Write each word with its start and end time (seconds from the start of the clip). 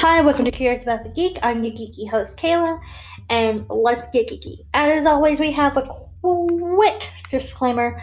Hi, 0.00 0.22
welcome 0.22 0.46
to 0.46 0.50
Curious 0.50 0.82
About 0.82 1.02
the 1.02 1.10
Geek. 1.10 1.38
I'm 1.42 1.62
your 1.62 1.74
geeky 1.74 2.08
host, 2.08 2.38
Kayla, 2.38 2.80
and 3.28 3.66
let's 3.68 4.08
get 4.08 4.28
geeky. 4.28 4.64
As 4.72 5.04
always, 5.04 5.38
we 5.38 5.52
have 5.52 5.76
a 5.76 5.82
quick 6.22 7.02
disclaimer. 7.28 8.02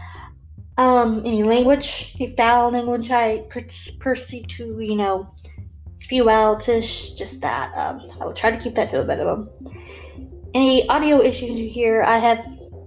Um, 0.78 1.22
any 1.26 1.42
language, 1.42 2.16
any 2.20 2.36
foul 2.36 2.70
language 2.70 3.10
I 3.10 3.48
per- 3.50 3.66
proceed 3.98 4.48
to, 4.50 4.80
you 4.80 4.96
know, 4.96 5.28
spew 5.96 6.30
out 6.30 6.66
just 6.66 7.42
that. 7.42 7.74
Um, 7.76 8.06
I 8.22 8.26
will 8.26 8.34
try 8.36 8.52
to 8.52 8.60
keep 8.60 8.76
that 8.76 8.92
to 8.92 9.02
a 9.02 9.04
minimum. 9.04 9.50
Any 10.54 10.88
audio 10.88 11.20
issues 11.24 11.60
you 11.60 11.68
hear, 11.68 12.04
I 12.04 12.20
have 12.20 12.46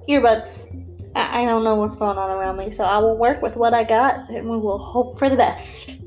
earbuds. 0.08 0.68
I, 1.16 1.42
I 1.42 1.44
don't 1.46 1.64
know 1.64 1.74
what's 1.74 1.96
going 1.96 2.16
on 2.16 2.30
around 2.30 2.58
me, 2.58 2.70
so 2.70 2.84
I 2.84 2.98
will 2.98 3.18
work 3.18 3.42
with 3.42 3.56
what 3.56 3.74
I 3.74 3.82
got, 3.82 4.30
and 4.30 4.48
we 4.48 4.56
will 4.56 4.78
hope 4.78 5.18
for 5.18 5.28
the 5.28 5.36
best. 5.36 5.99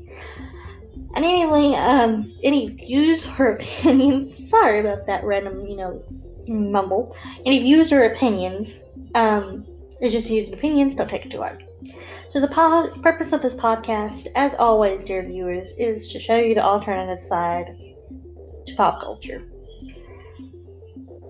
And 1.14 1.24
anyway, 1.24 1.76
um, 1.76 2.32
any 2.42 2.70
views 2.70 3.26
or 3.38 3.52
opinions, 3.52 4.48
sorry 4.50 4.80
about 4.80 5.06
that 5.06 5.24
random, 5.24 5.64
you 5.66 5.76
know, 5.76 6.02
mumble. 6.48 7.16
Any 7.46 7.60
views 7.60 7.92
or 7.92 8.04
opinions, 8.04 8.82
um, 9.14 9.64
it's 10.00 10.12
just 10.12 10.28
views 10.28 10.48
and 10.48 10.58
opinions, 10.58 10.94
don't 10.94 11.08
take 11.08 11.24
it 11.24 11.30
too 11.30 11.38
hard. 11.38 11.64
So 12.30 12.40
the 12.40 12.48
po- 12.48 12.90
purpose 13.00 13.32
of 13.32 13.42
this 13.42 13.54
podcast, 13.54 14.26
as 14.34 14.54
always, 14.56 15.04
dear 15.04 15.22
viewers, 15.22 15.72
is 15.78 16.10
to 16.12 16.18
show 16.18 16.36
you 16.36 16.54
the 16.54 16.64
alternative 16.64 17.22
side 17.22 17.76
to 18.66 18.74
pop 18.74 19.00
culture. 19.00 19.44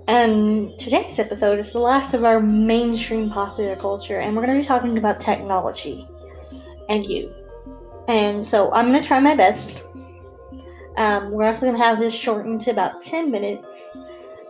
And 0.09 0.79
today's 0.79 1.19
episode 1.19 1.59
is 1.59 1.73
the 1.73 1.79
last 1.79 2.15
of 2.15 2.25
our 2.25 2.41
mainstream 2.41 3.31
popular 3.31 3.77
culture, 3.77 4.19
and 4.19 4.35
we're 4.35 4.47
going 4.47 4.57
to 4.57 4.63
be 4.63 4.67
talking 4.67 4.97
about 4.97 5.21
technology 5.21 6.07
and 6.89 7.05
you. 7.05 7.44
And 8.09 8.47
so 8.47 8.73
I'm 8.73 8.91
going 8.91 9.01
to 9.01 9.07
try 9.07 9.19
my 9.21 9.35
best. 9.35 9.85
Um, 10.97 11.33
we're 11.33 11.47
also 11.47 11.67
going 11.67 11.77
to 11.77 11.83
have 11.83 11.99
this 11.99 12.15
shortened 12.15 12.61
to 12.63 12.71
about 12.71 13.03
10 13.03 13.31
minutes, 13.31 13.97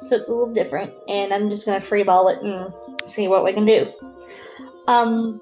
so 0.05 0.17
it's 0.17 0.29
a 0.29 0.33
little 0.33 0.53
different. 0.53 0.93
And 1.09 1.33
I'm 1.33 1.49
just 1.49 1.65
going 1.65 1.81
to 1.81 1.87
freeball 1.87 2.33
it 2.35 2.43
and 2.43 2.73
see 3.05 3.29
what 3.29 3.45
we 3.45 3.53
can 3.53 3.65
do. 3.65 3.93
Um, 4.87 5.41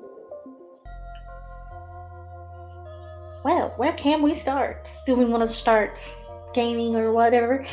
well, 3.44 3.72
where 3.76 3.92
can 3.94 4.22
we 4.22 4.34
start? 4.34 4.90
Do 5.06 5.16
we 5.16 5.24
want 5.24 5.42
to 5.42 5.48
start 5.48 5.98
gaming 6.54 6.94
or 6.94 7.12
whatever? 7.12 7.64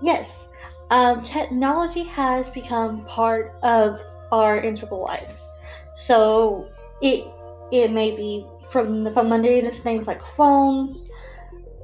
Yes, 0.00 0.48
um, 0.90 1.22
technology 1.22 2.04
has 2.04 2.48
become 2.48 3.04
part 3.04 3.54
of 3.62 4.00
our 4.32 4.60
integral 4.60 5.02
lives. 5.02 5.48
So 5.94 6.68
it 7.02 7.26
it 7.70 7.92
may 7.92 8.10
be 8.16 8.46
from 8.70 9.04
the 9.04 9.10
from 9.10 9.28
mundane 9.28 9.68
things 9.70 10.06
like 10.06 10.24
phones 10.24 11.04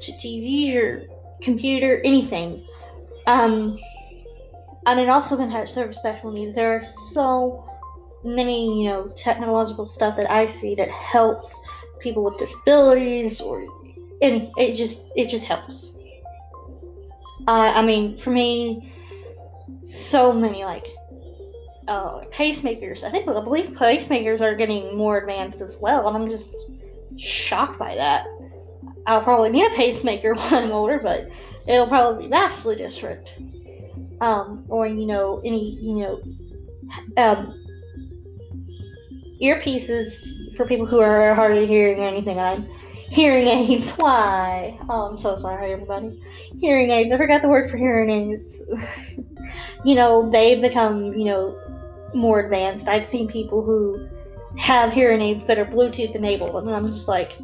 to 0.01 0.13
TVs 0.13 0.77
or 0.77 1.07
computer, 1.41 2.01
anything. 2.05 2.65
Um, 3.27 3.79
and 4.87 5.01
it 5.01 5.09
also 5.09 5.37
can 5.37 5.51
have 5.51 5.69
serve 5.69 5.95
special 5.95 6.31
needs. 6.31 6.55
There 6.55 6.77
are 6.77 6.85
so 6.85 7.69
many, 8.25 8.83
you 8.83 8.89
know, 8.89 9.09
technological 9.09 9.85
stuff 9.85 10.17
that 10.17 10.31
I 10.31 10.47
see 10.47 10.75
that 10.77 10.89
helps 10.89 11.59
people 11.99 12.25
with 12.25 12.37
disabilities 12.37 13.41
or 13.41 13.67
and 14.23 14.51
it 14.57 14.73
just 14.73 15.01
it 15.17 15.29
just 15.29 15.45
helps. 15.45 15.97
Uh, 17.47 17.73
I 17.75 17.83
mean, 17.83 18.17
for 18.17 18.31
me, 18.31 18.93
so 19.85 20.33
many 20.33 20.65
like 20.65 20.87
uh, 21.89 22.21
pacemakers. 22.33 23.05
I 23.05 23.11
think 23.11 23.29
I 23.29 23.41
believe 23.43 23.71
pacemakers 23.71 24.41
are 24.41 24.55
getting 24.55 24.97
more 24.97 25.19
advanced 25.19 25.61
as 25.61 25.77
well, 25.77 26.09
and 26.09 26.17
I'm 26.17 26.31
just 26.31 26.55
shocked 27.19 27.79
by 27.79 27.95
that. 27.95 28.27
I'll 29.07 29.23
probably 29.23 29.51
need 29.51 29.71
a 29.73 29.75
pacemaker 29.75 30.35
when 30.37 30.55
I'm 30.55 30.73
older, 30.73 30.99
but 30.99 31.29
it'll 31.67 31.89
probably 31.89 32.25
be 32.25 32.31
vastly 32.31 32.77
different. 32.77 33.33
Um, 34.21 34.65
or 34.69 34.87
you 34.87 35.07
know, 35.07 35.41
any 35.45 35.79
you 35.81 35.95
know, 35.95 36.23
um, 37.17 37.63
earpieces 39.43 40.55
for 40.57 40.67
people 40.67 40.87
who 40.87 41.01
are 41.01 41.35
hard 41.35 41.57
of 41.57 41.69
hearing 41.69 42.01
or 42.01 42.09
anything. 42.09 42.39
I'm 42.39 42.67
hearing 43.11 43.47
aids. 43.47 43.91
Why? 43.99 44.79
Oh, 44.89 45.11
I'm 45.11 45.19
so 45.19 45.37
sorry, 45.37 45.73
everybody. 45.73 46.21
Hearing 46.59 46.91
aids. 46.91 47.13
I 47.13 47.17
forgot 47.17 47.43
the 47.43 47.49
word 47.49 47.71
for 47.71 47.77
hearing 47.77 48.11
aids. 48.11 48.63
you 49.85 49.95
know, 49.95 50.31
they've 50.31 50.61
become 50.61 51.13
you 51.15 51.27
know 51.27 51.61
more 52.15 52.41
advanced. 52.41 52.89
I've 52.89 53.07
seen 53.07 53.29
people 53.29 53.63
who 53.63 54.09
have 54.59 54.93
hearing 54.93 55.21
aids 55.21 55.47
that 55.47 55.59
are 55.59 55.67
Bluetooth 55.67 56.15
enabled, 56.15 56.67
and 56.67 56.75
I'm 56.75 56.87
just 56.87 57.09
like, 57.09 57.37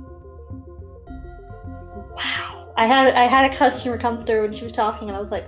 wow. 2.14 2.72
I 2.76 2.86
had 2.86 3.14
I 3.14 3.24
had 3.24 3.52
a 3.52 3.56
customer 3.56 3.98
come 3.98 4.24
through 4.24 4.46
and 4.46 4.54
she 4.54 4.64
was 4.64 4.72
talking, 4.72 5.08
and 5.08 5.16
I 5.16 5.20
was 5.20 5.30
like, 5.30 5.46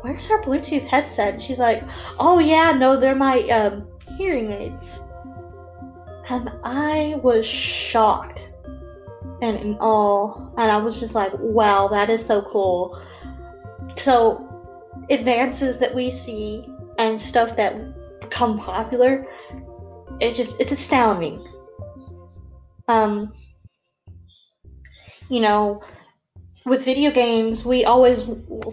where's 0.00 0.26
her 0.26 0.42
Bluetooth 0.42 0.84
headset? 0.84 1.34
And 1.34 1.42
she's 1.42 1.58
like, 1.58 1.82
oh 2.18 2.38
yeah, 2.38 2.72
no, 2.72 2.98
they're 2.98 3.14
my 3.14 3.40
um, 3.48 3.86
hearing 4.16 4.50
aids. 4.50 5.00
And 6.30 6.50
I 6.62 7.18
was 7.22 7.46
shocked 7.46 8.52
and 9.40 9.56
in 9.58 9.76
awe, 9.76 10.50
and 10.56 10.70
I 10.70 10.78
was 10.78 10.98
just 10.98 11.14
like, 11.14 11.32
wow, 11.34 11.88
that 11.88 12.10
is 12.10 12.24
so 12.24 12.42
cool. 12.42 13.00
So, 13.96 14.44
advances 15.10 15.78
that 15.78 15.94
we 15.94 16.10
see 16.10 16.68
and 16.98 17.20
stuff 17.20 17.56
that 17.56 18.20
become 18.20 18.58
popular 18.58 19.26
it's 20.20 20.36
just 20.36 20.60
it's 20.60 20.72
astounding. 20.72 21.46
Um, 22.88 23.32
you 25.28 25.40
know, 25.40 25.82
with 26.64 26.84
video 26.84 27.10
games, 27.10 27.64
we 27.64 27.84
always 27.84 28.24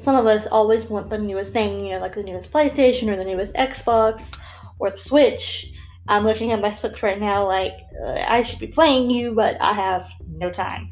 some 0.01 0.15
of 0.15 0.25
us 0.25 0.47
always 0.47 0.85
want 0.85 1.09
the 1.09 1.17
newest 1.17 1.53
thing. 1.53 1.85
You 1.85 1.93
know, 1.93 1.99
like 1.99 2.15
the 2.15 2.23
newest 2.23 2.51
PlayStation 2.51 3.11
or 3.11 3.15
the 3.15 3.25
newest 3.25 3.55
Xbox 3.55 4.37
or 4.79 4.91
the 4.91 4.97
Switch. 4.97 5.71
I'm 6.07 6.23
looking 6.23 6.51
at 6.51 6.61
my 6.61 6.71
Switch 6.71 7.01
right 7.01 7.19
now, 7.19 7.47
like 7.47 7.73
uh, 8.03 8.23
I 8.27 8.43
should 8.43 8.59
be 8.59 8.67
playing 8.67 9.09
you, 9.09 9.33
but 9.33 9.59
I 9.59 9.73
have 9.73 10.07
no 10.27 10.51
time. 10.51 10.89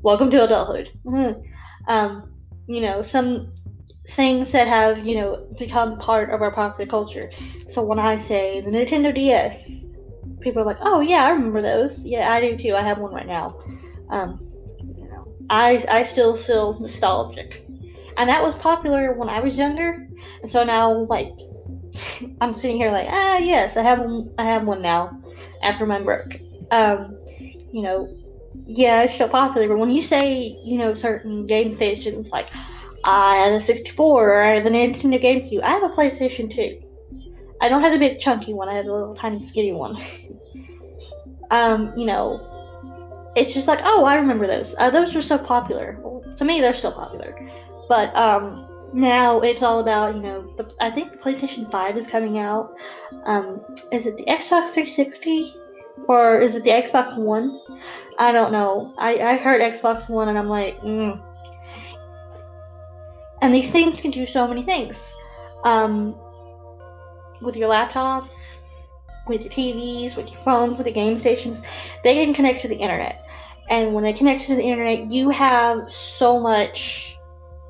Welcome 0.00 0.30
to 0.30 0.44
adulthood. 0.44 0.90
um, 1.88 2.32
you 2.66 2.80
know, 2.80 3.02
some 3.02 3.52
things 4.10 4.52
that 4.52 4.68
have, 4.68 5.06
you 5.06 5.16
know, 5.16 5.38
become 5.56 5.98
part 5.98 6.30
of 6.30 6.42
our 6.42 6.52
popular 6.52 6.88
culture. 6.88 7.30
So 7.68 7.82
when 7.82 7.98
I 7.98 8.16
say 8.16 8.60
the 8.60 8.70
Nintendo 8.70 9.14
DS, 9.14 9.84
people 10.40 10.62
are 10.62 10.66
like, 10.66 10.78
"Oh 10.82 11.00
yeah, 11.00 11.24
I 11.24 11.30
remember 11.30 11.62
those. 11.62 12.02
Yeah, 12.04 12.30
I 12.32 12.40
do 12.40 12.56
too. 12.56 12.74
I 12.74 12.82
have 12.82 12.98
one 12.98 13.12
right 13.12 13.26
now." 13.26 13.56
Um, 14.10 14.40
you 14.80 15.08
know, 15.08 15.24
I 15.50 15.84
I 15.90 16.02
still 16.04 16.34
feel 16.34 16.78
nostalgic, 16.80 17.62
and 18.16 18.28
that 18.30 18.42
was 18.42 18.54
popular 18.56 19.14
when 19.14 19.28
I 19.28 19.40
was 19.40 19.58
younger, 19.58 19.96
and 20.42 20.50
so 20.50 20.64
now 20.64 20.92
like 21.08 21.32
I'm 22.40 22.54
sitting 22.54 22.76
here 22.76 22.90
like, 22.92 23.08
ah 23.10 23.38
yes, 23.38 23.76
I 23.76 23.82
have 23.82 24.00
one. 24.00 24.30
I 24.38 24.44
have 24.44 24.66
one 24.66 24.82
now 24.82 25.10
after 25.62 25.86
mine 25.86 26.04
broke. 26.04 26.36
Um, 26.70 27.16
you 27.72 27.82
know, 27.82 28.08
yeah, 28.66 29.02
it's 29.02 29.16
so 29.16 29.28
popular, 29.28 29.68
but 29.68 29.78
when 29.78 29.90
you 29.90 30.02
say 30.02 30.58
you 30.64 30.78
know 30.78 30.94
certain 30.94 31.44
game 31.46 31.70
stations 31.72 32.30
like 32.32 32.48
I 33.08 33.36
have 33.36 33.54
a 33.54 33.60
64 33.60 34.58
or 34.58 34.60
the 34.60 34.68
Nintendo 34.68 35.18
GameCube. 35.18 35.62
I 35.62 35.70
have 35.70 35.82
a 35.82 35.88
PlayStation 35.88 36.54
2. 36.54 36.82
I 37.58 37.70
don't 37.70 37.80
have 37.80 37.94
the 37.94 37.98
big 37.98 38.18
chunky 38.18 38.52
one. 38.52 38.68
I 38.68 38.74
have 38.74 38.84
the 38.84 38.92
little 38.92 39.14
tiny 39.14 39.42
skinny 39.42 39.72
one. 39.72 39.96
um, 41.50 41.94
you 41.96 42.04
know, 42.04 43.32
it's 43.34 43.54
just 43.54 43.66
like, 43.66 43.80
oh, 43.82 44.04
I 44.04 44.16
remember 44.16 44.46
those. 44.46 44.74
Uh, 44.78 44.90
those 44.90 45.14
were 45.14 45.22
so 45.22 45.38
popular. 45.38 45.98
Well, 46.02 46.22
to 46.36 46.44
me, 46.44 46.60
they're 46.60 46.74
still 46.74 46.92
popular. 46.92 47.34
But 47.88 48.14
um, 48.14 48.68
now 48.92 49.40
it's 49.40 49.62
all 49.62 49.80
about, 49.80 50.14
you 50.14 50.20
know, 50.20 50.52
the, 50.58 50.70
I 50.78 50.90
think 50.90 51.12
the 51.12 51.16
PlayStation 51.16 51.70
5 51.70 51.96
is 51.96 52.06
coming 52.06 52.38
out. 52.38 52.74
Um, 53.24 53.62
is 53.90 54.06
it 54.06 54.18
the 54.18 54.24
Xbox 54.24 54.74
360 54.74 55.54
or 56.08 56.42
is 56.42 56.56
it 56.56 56.62
the 56.62 56.70
Xbox 56.70 57.16
One? 57.16 57.58
I 58.18 58.32
don't 58.32 58.52
know. 58.52 58.92
I, 58.98 59.16
I 59.16 59.36
heard 59.38 59.62
Xbox 59.62 60.10
One 60.10 60.28
and 60.28 60.36
I'm 60.36 60.50
like, 60.50 60.78
mm, 60.80 61.18
and 63.42 63.54
these 63.54 63.70
things 63.70 64.00
can 64.00 64.10
do 64.10 64.26
so 64.26 64.46
many 64.46 64.62
things. 64.62 65.14
Um, 65.64 66.14
with 67.40 67.56
your 67.56 67.70
laptops, 67.70 68.58
with 69.26 69.42
your 69.42 69.52
TVs, 69.52 70.16
with 70.16 70.28
your 70.30 70.40
phones, 70.40 70.76
with 70.76 70.86
the 70.86 70.92
game 70.92 71.18
stations, 71.18 71.62
they 72.02 72.24
can 72.24 72.34
connect 72.34 72.60
to 72.60 72.68
the 72.68 72.76
internet. 72.76 73.20
And 73.68 73.94
when 73.94 74.04
they 74.04 74.12
connect 74.12 74.42
to 74.42 74.56
the 74.56 74.62
internet, 74.62 75.10
you 75.10 75.30
have 75.30 75.90
so 75.90 76.40
much 76.40 77.16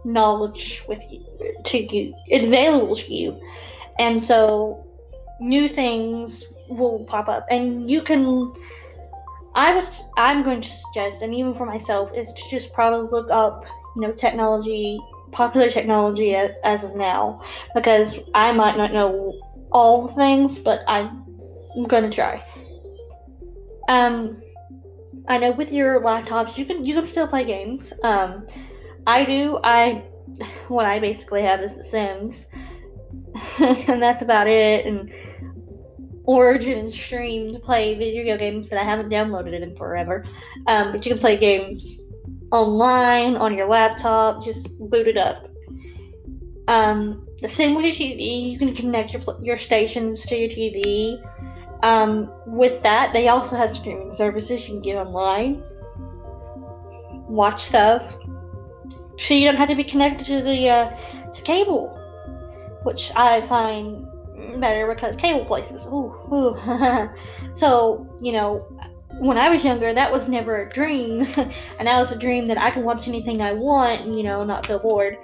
knowledge 0.05 0.85
with 0.89 1.03
you, 1.11 1.25
to 1.65 1.97
you, 1.97 2.15
available 2.33 2.95
to 2.95 3.15
you. 3.15 3.41
And 3.99 4.23
so 4.23 4.87
new 5.41 5.69
things 5.69 6.45
will 6.69 7.05
pop 7.07 7.29
up. 7.29 7.47
And 7.51 7.91
you 7.91 8.03
can 8.03 8.53
I 9.55 9.75
was 9.75 10.05
I'm 10.17 10.45
going 10.45 10.61
to 10.61 10.69
suggest, 10.69 11.23
and 11.23 11.35
even 11.35 11.53
for 11.53 11.67
myself, 11.67 12.13
is 12.15 12.33
to 12.33 12.43
just 12.49 12.73
probably 12.73 13.09
look 13.11 13.29
up, 13.31 13.65
you 13.97 14.03
know, 14.03 14.13
technology 14.13 15.01
popular 15.33 15.69
technology 15.71 16.35
as 16.35 16.85
of 16.85 16.97
now 16.97 17.43
because 17.75 18.19
I 18.35 18.53
might 18.53 18.77
not 18.77 18.93
know 18.93 19.41
all 19.73 20.07
the 20.07 20.15
things, 20.15 20.59
but 20.59 20.81
I'm 20.87 21.27
gonna 21.87 22.11
try. 22.11 22.43
Um, 23.89 24.43
I 25.27 25.39
know 25.39 25.53
with 25.53 25.73
your 25.73 26.03
laptops 26.03 26.57
you 26.57 26.65
can 26.65 26.85
you 26.85 26.95
can 26.95 27.07
still 27.07 27.29
play 27.29 27.45
games. 27.45 27.93
Um, 28.03 28.47
I 29.07 29.25
do. 29.25 29.59
I 29.63 30.05
what 30.69 30.87
I 30.87 30.99
basically 30.99 31.43
have 31.43 31.61
is 31.63 31.75
The 31.75 31.85
Sims, 31.85 32.47
and 33.89 34.03
that's 34.03 34.23
about 34.23 34.47
it. 34.47 34.87
And 34.87 35.13
Origin 36.25 36.91
Steam 36.91 37.53
to 37.55 37.59
play 37.59 37.95
video 37.95 38.37
games 38.37 38.69
that 38.69 38.79
I 38.79 38.85
haven't 38.85 39.09
downloaded 39.09 39.63
in 39.63 39.75
forever. 39.75 40.27
Um, 40.67 40.93
but 40.93 41.05
you 41.07 41.13
can 41.13 41.19
play 41.19 41.39
games 41.39 42.03
online 42.51 43.37
on 43.37 43.57
your 43.57 43.69
laptop. 43.69 44.43
Just 44.43 44.79
boot 44.79 45.09
it 45.09 45.17
up. 45.17 45.49
Um, 46.67 47.27
the 47.41 47.49
same 47.49 47.75
with 47.75 47.85
your 47.85 47.95
TV, 47.95 48.51
you 48.51 48.59
can 48.59 48.75
connect 48.75 49.13
your 49.13 49.23
your 49.43 49.57
stations 49.57 50.27
to 50.27 50.37
your 50.37 50.49
TV. 50.49 51.23
Um, 51.83 52.31
with 52.47 52.83
that, 52.83 53.13
they 53.13 53.29
also 53.29 53.57
have 53.57 53.71
streaming 53.71 54.13
services 54.13 54.69
you 54.69 54.75
can 54.75 54.83
get 54.83 54.97
online, 54.97 55.63
watch 57.29 57.63
stuff. 57.63 58.17
So 59.19 59.35
you 59.35 59.47
don't 59.47 59.57
have 59.57 59.69
to 59.69 59.77
be 59.77 59.85
connected 59.85 60.27
to 60.27 60.43
the 60.43 60.69
uh, 60.69 61.31
to 61.33 61.43
cable, 61.43 61.97
which 62.83 63.13
I 63.15 63.41
find 63.43 64.07
better 64.61 64.93
because 64.93 65.17
cable 65.17 65.45
places. 65.45 65.87
Ooh, 65.87 66.13
ooh. 66.33 67.09
so 67.55 68.07
you 68.21 68.33
know, 68.33 68.67
when 69.19 69.39
I 69.39 69.49
was 69.49 69.65
younger, 69.65 69.93
that 69.93 70.11
was 70.11 70.29
never 70.29 70.63
a 70.63 70.69
dream, 70.69 71.21
and 71.79 71.87
that 71.87 71.99
was 71.99 72.13
a 72.13 72.17
dream 72.17 72.47
that 72.49 72.59
I 72.59 72.71
can 72.71 72.85
watch 72.85 73.09
anything 73.09 73.43
I 73.43 73.53
want, 73.53 74.03
and 74.03 74.17
you 74.17 74.23
know, 74.23 74.45
not 74.45 74.67
feel 74.67 74.79
bored. 74.79 75.17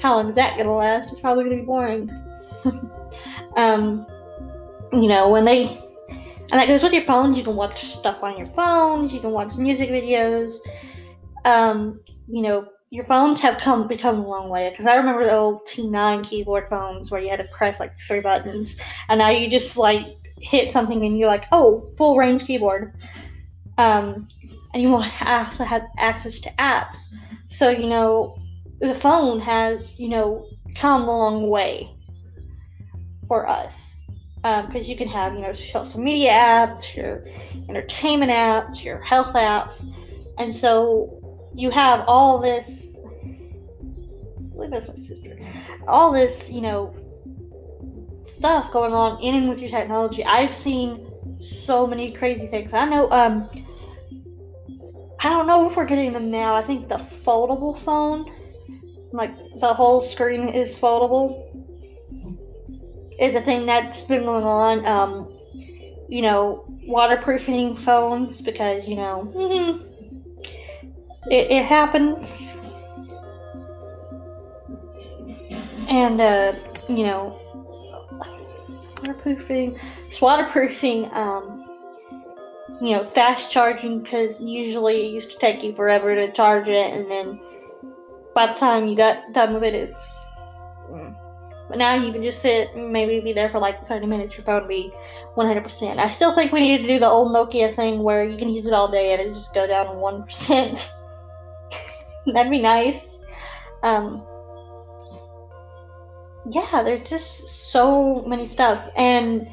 How 0.00 0.16
long 0.16 0.28
is 0.28 0.34
that 0.34 0.56
gonna 0.56 0.74
last? 0.74 1.10
It's 1.10 1.20
probably 1.20 1.44
gonna 1.44 1.56
be 1.56 1.62
boring. 1.62 2.10
um, 3.56 4.06
you 4.92 5.08
know, 5.08 5.30
when 5.30 5.44
they 5.44 5.82
and 6.52 6.60
that 6.60 6.68
goes 6.68 6.82
with 6.82 6.92
your 6.92 7.02
phones. 7.02 7.38
You 7.38 7.44
can 7.44 7.56
watch 7.56 7.82
stuff 7.82 8.22
on 8.22 8.36
your 8.36 8.46
phones. 8.48 9.12
You 9.14 9.20
can 9.20 9.30
watch 9.30 9.56
music 9.56 9.88
videos. 9.88 10.58
Um, 11.46 12.00
you 12.28 12.42
know, 12.42 12.68
your 12.90 13.06
phones 13.06 13.40
have 13.40 13.56
come 13.56 13.88
become 13.88 14.18
a 14.18 14.28
long 14.28 14.50
way 14.50 14.68
because 14.68 14.86
I 14.86 14.96
remember 14.96 15.24
the 15.24 15.34
old 15.34 15.64
T9 15.66 16.22
keyboard 16.22 16.68
phones 16.68 17.10
where 17.10 17.22
you 17.22 17.30
had 17.30 17.38
to 17.38 17.48
press 17.54 17.80
like 17.80 17.96
three 18.06 18.20
buttons, 18.20 18.76
and 19.08 19.18
now 19.18 19.30
you 19.30 19.48
just 19.48 19.78
like 19.78 20.04
hit 20.42 20.72
something 20.72 21.04
and 21.04 21.18
you're 21.18 21.28
like, 21.28 21.46
oh, 21.52 21.90
full 21.96 22.16
range 22.16 22.44
keyboard. 22.44 22.94
Um, 23.78 24.28
and 24.74 24.82
you 24.82 24.88
will 24.90 25.04
also 25.26 25.64
have 25.64 25.82
access 25.98 26.40
to 26.40 26.50
apps. 26.58 27.06
So 27.48 27.70
you 27.70 27.86
know, 27.86 28.38
the 28.80 28.94
phone 28.94 29.40
has 29.40 29.98
you 29.98 30.08
know 30.08 30.46
come 30.74 31.02
a 31.02 31.06
long 31.06 31.48
way 31.48 31.90
for 33.28 33.48
us 33.48 34.02
because 34.42 34.74
um, 34.74 34.82
you 34.82 34.96
can 34.96 35.08
have 35.08 35.34
you 35.34 35.40
know 35.40 35.52
social 35.52 36.00
media 36.00 36.30
apps, 36.30 36.96
your 36.96 37.24
entertainment 37.68 38.32
apps, 38.32 38.84
your 38.84 39.00
health 39.00 39.34
apps, 39.34 39.84
and 40.38 40.52
so 40.52 41.50
you 41.54 41.70
have 41.70 42.04
all 42.06 42.40
this. 42.40 42.98
I 43.04 44.54
believe 44.54 44.70
that's 44.70 44.88
my 44.88 44.94
sister. 44.94 45.36
All 45.86 46.12
this, 46.12 46.50
you 46.50 46.60
know, 46.60 46.94
stuff 48.22 48.72
going 48.72 48.92
on 48.92 49.20
in 49.22 49.34
and 49.34 49.48
with 49.48 49.60
your 49.60 49.70
technology. 49.70 50.24
I've 50.24 50.54
seen 50.54 51.12
so 51.40 51.86
many 51.86 52.12
crazy 52.12 52.46
things. 52.46 52.72
I 52.72 52.88
know. 52.88 53.10
Um, 53.10 53.48
I 55.20 55.28
don't 55.28 55.46
know 55.46 55.70
if 55.70 55.76
we're 55.76 55.84
getting 55.84 56.12
them 56.12 56.30
now. 56.30 56.54
I 56.54 56.62
think 56.62 56.88
the 56.88 56.96
foldable 56.96 57.78
phone, 57.78 58.30
like 59.12 59.32
the 59.60 59.72
whole 59.72 60.00
screen 60.00 60.48
is 60.48 60.78
foldable 60.78 61.48
is 63.20 63.36
a 63.36 63.40
thing 63.40 63.66
that's 63.66 64.02
been 64.02 64.24
going 64.24 64.44
on. 64.44 64.84
Um, 64.84 65.32
you 66.08 66.22
know, 66.22 66.64
waterproofing 66.86 67.76
phones 67.76 68.40
because 68.40 68.88
you 68.88 68.96
know 68.96 69.32
it, 71.30 71.50
it 71.50 71.64
happens, 71.64 72.26
and 75.88 76.20
uh, 76.20 76.54
you 76.88 77.04
know, 77.04 77.38
waterproofing, 79.02 79.78
it's 80.08 80.20
waterproofing. 80.20 81.10
Um, 81.12 81.64
you 82.80 82.90
know, 82.90 83.06
fast 83.06 83.52
charging 83.52 84.00
because 84.00 84.40
usually 84.40 85.06
it 85.06 85.12
used 85.12 85.30
to 85.30 85.38
take 85.38 85.62
you 85.62 85.72
forever 85.72 86.14
to 86.14 86.32
charge 86.32 86.68
it, 86.68 86.92
and 86.92 87.10
then 87.10 87.40
by 88.34 88.46
the 88.46 88.54
time 88.54 88.86
you 88.86 88.96
got 88.96 89.32
done 89.32 89.54
with 89.54 89.62
it, 89.62 89.74
it's 89.74 90.00
mm, 90.90 91.14
but 91.68 91.78
now 91.78 91.94
you 91.94 92.12
can 92.12 92.22
just 92.22 92.42
sit, 92.42 92.76
maybe 92.76 93.20
be 93.20 93.32
there 93.32 93.48
for 93.48 93.58
like 93.58 93.86
30 93.86 94.06
minutes, 94.06 94.36
your 94.36 94.44
phone 94.44 94.68
be 94.68 94.92
100%. 95.36 95.98
I 95.98 96.08
still 96.08 96.32
think 96.32 96.52
we 96.52 96.60
need 96.60 96.82
to 96.82 96.86
do 96.86 96.98
the 96.98 97.08
old 97.08 97.32
Nokia 97.32 97.74
thing 97.74 98.02
where 98.02 98.24
you 98.24 98.36
can 98.36 98.50
use 98.50 98.66
it 98.66 98.72
all 98.72 98.90
day 98.90 99.12
and 99.12 99.22
it 99.22 99.32
just 99.32 99.54
go 99.54 99.66
down 99.66 99.86
1%. 99.86 100.88
That'd 102.26 102.50
be 102.50 102.60
nice. 102.60 103.16
Um, 103.82 104.26
yeah, 106.50 106.82
there's 106.82 107.08
just 107.08 107.70
so 107.70 108.22
many 108.22 108.46
stuff. 108.46 108.88
And 108.96 109.48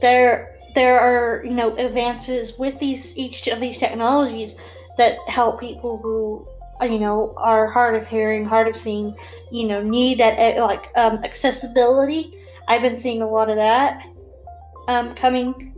there 0.00 0.58
there 0.74 0.98
are, 0.98 1.44
you 1.44 1.52
know, 1.52 1.76
advances 1.76 2.58
with 2.58 2.78
these 2.78 3.16
each 3.16 3.46
of 3.48 3.60
these 3.60 3.78
technologies 3.78 4.56
that 4.96 5.18
help 5.28 5.60
people 5.60 5.98
who 5.98 6.46
you 6.82 6.98
know, 6.98 7.34
are 7.36 7.68
hard 7.68 7.94
of 7.94 8.06
hearing, 8.06 8.44
hard 8.44 8.68
of 8.68 8.76
seeing, 8.76 9.16
you 9.50 9.66
know, 9.66 9.82
need 9.82 10.18
that 10.18 10.38
eh, 10.38 10.62
like 10.62 10.90
um, 10.96 11.22
accessibility. 11.24 12.34
I've 12.68 12.82
been 12.82 12.94
seeing 12.94 13.22
a 13.22 13.28
lot 13.28 13.50
of 13.50 13.56
that 13.56 14.04
um, 14.88 15.14
coming 15.14 15.74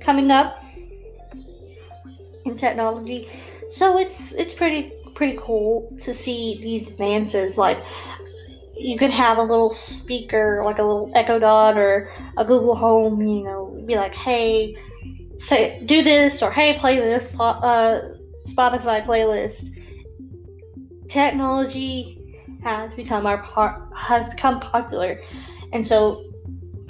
coming 0.00 0.30
up 0.30 0.62
in 2.44 2.56
technology. 2.56 3.28
So 3.68 3.98
it's 3.98 4.32
it's 4.32 4.54
pretty 4.54 4.92
pretty 5.20 5.36
cool 5.38 5.92
to 5.98 6.14
see 6.14 6.58
these 6.62 6.88
advances. 6.88 7.58
Like 7.58 7.78
you 8.74 8.96
can 8.96 9.10
have 9.10 9.36
a 9.36 9.42
little 9.42 9.68
speaker, 9.68 10.62
like 10.64 10.78
a 10.78 10.82
little 10.82 11.12
Echo 11.14 11.38
Dot 11.38 11.76
or 11.76 12.10
a 12.38 12.44
Google 12.44 12.74
Home. 12.74 13.20
You 13.20 13.44
know, 13.44 13.82
be 13.84 13.96
like, 13.96 14.14
hey 14.14 14.74
say 15.36 15.84
do 15.84 16.02
this 16.02 16.42
or 16.42 16.50
hey 16.50 16.78
play 16.78 16.98
this 16.98 17.38
uh, 17.38 18.14
Spotify 18.46 19.04
playlist. 19.04 19.68
Technology 21.06 22.16
has 22.64 22.90
become 22.94 23.26
our 23.26 23.42
part 23.42 23.94
has 23.94 24.26
become 24.26 24.58
popular, 24.58 25.20
and 25.74 25.86
so 25.86 26.24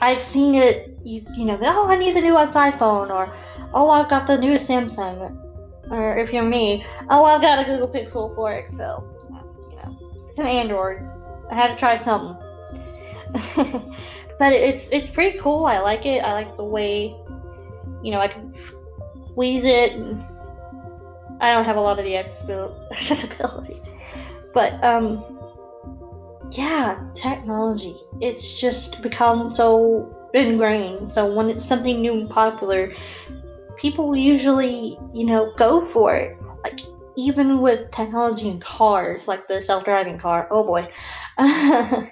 I've 0.00 0.20
seen 0.20 0.54
it. 0.54 0.86
You 1.02 1.26
you 1.34 1.46
know 1.46 1.58
oh 1.62 1.88
I 1.88 1.98
need 1.98 2.14
the 2.14 2.20
newest 2.20 2.52
iPhone 2.52 3.10
or 3.10 3.34
oh 3.74 3.90
I've 3.90 4.08
got 4.08 4.28
the 4.28 4.38
newest 4.38 4.68
Samsung 4.68 5.49
or 5.90 6.16
if 6.18 6.32
you're 6.32 6.42
me 6.42 6.84
oh 7.08 7.24
I've 7.24 7.42
got 7.42 7.58
a 7.58 7.64
Google 7.64 7.88
Pixel 7.88 8.34
4 8.34 8.66
XL. 8.66 8.82
You 8.82 9.76
know 9.76 9.98
it's 10.28 10.38
an 10.38 10.46
Android. 10.46 11.02
I 11.50 11.54
had 11.54 11.68
to 11.68 11.76
try 11.76 11.96
something. 11.96 12.36
but 14.38 14.52
it's 14.52 14.88
it's 14.90 15.10
pretty 15.10 15.38
cool. 15.38 15.66
I 15.66 15.78
like 15.80 16.06
it. 16.06 16.20
I 16.24 16.32
like 16.32 16.56
the 16.56 16.64
way 16.64 17.16
you 18.02 18.10
know, 18.10 18.20
I 18.20 18.28
can 18.28 18.50
squeeze 18.50 19.64
it. 19.64 19.92
I 21.40 21.54
don't 21.54 21.64
have 21.64 21.76
a 21.76 21.80
lot 21.80 21.98
of 21.98 22.04
the 22.04 22.16
accessibility, 22.16 23.80
but 24.52 24.82
um, 24.84 25.24
yeah, 26.50 27.02
technology. 27.14 27.96
It's 28.20 28.60
just 28.60 29.00
become 29.02 29.52
so 29.52 30.30
ingrained. 30.34 31.12
So 31.12 31.32
when 31.32 31.48
it's 31.48 31.64
something 31.64 32.00
new 32.00 32.12
and 32.12 32.30
popular, 32.30 32.92
people 33.80 34.14
usually, 34.14 34.98
you 35.12 35.24
know, 35.26 35.52
go 35.56 35.80
for 35.80 36.14
it. 36.14 36.36
Like 36.62 36.80
even 37.16 37.60
with 37.60 37.90
technology 37.90 38.48
and 38.50 38.60
cars, 38.60 39.26
like 39.26 39.48
the 39.48 39.62
self-driving 39.62 40.18
car. 40.18 40.46
Oh 40.50 40.64
boy, 40.64 40.92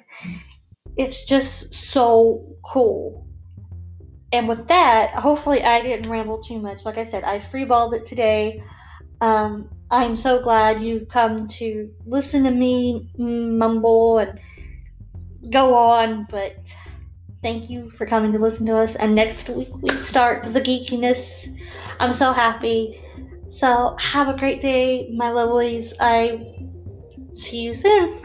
it's 0.97 1.25
just 1.25 1.75
so 1.75 2.57
cool 2.65 3.29
and 4.33 4.49
with 4.49 4.69
that, 4.69 5.15
hopefully 5.15 5.63
I 5.63 5.81
didn't 5.81 6.11
ramble 6.11 6.43
too 6.43 6.59
much. 6.59 6.85
Like 6.85 6.99
I 6.99 7.05
said, 7.05 7.25
I 7.25 7.39
freeballed 7.39 7.95
it 7.95 8.05
today. 8.05 8.63
Um, 9.21 9.71
I'm 9.91 10.17
so 10.17 10.43
glad 10.43 10.83
you've 10.83 11.09
come 11.09 11.49
to 11.49 11.91
listen 12.05 12.45
to 12.45 12.51
me 12.51 13.09
mumble 13.17 14.19
and 14.19 14.39
go 15.51 15.75
on, 15.75 16.27
but 16.31 16.75
thank 17.43 17.71
you 17.71 17.91
for 17.91 18.07
coming 18.07 18.33
to 18.33 18.39
listen 18.39 18.67
to 18.67 18.77
us. 18.77 18.97
And 18.97 19.15
next 19.15 19.49
week 19.49 19.69
we 19.81 19.97
start 19.97 20.53
the 20.53 20.61
geekiness. 20.61 21.49
I'm 22.01 22.13
so 22.13 22.33
happy. 22.33 23.01
So 23.49 23.97
have 23.99 24.29
a 24.29 24.37
great 24.37 24.61
day, 24.61 25.09
my 25.15 25.31
lovelies. 25.31 25.93
I 26.01 26.55
see 27.35 27.61
you 27.61 27.75
soon. 27.75 28.21